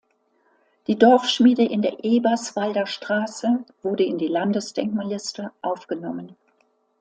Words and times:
Die 0.87 0.97
Dorfschmiede 0.97 1.63
in 1.63 1.83
der 1.83 2.03
Eberswalder 2.03 2.87
Straße 2.87 3.63
wurde 3.83 4.03
in 4.03 4.17
die 4.17 4.29
Landesdenkmalliste 4.29 5.51
aufgenommen. 5.61 6.35